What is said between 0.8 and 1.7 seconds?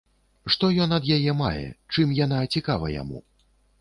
ён ад яе мае,